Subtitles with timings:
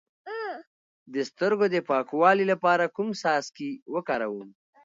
[1.13, 4.49] د سترګو د پاکوالي لپاره کوم څاڅکي وکاروم؟